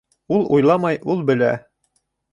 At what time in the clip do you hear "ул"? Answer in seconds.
0.37-0.41, 1.15-1.21